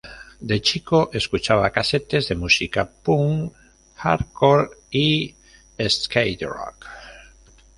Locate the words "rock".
6.47-6.87